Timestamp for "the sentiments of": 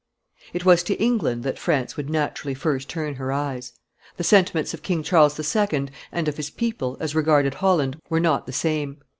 4.17-4.81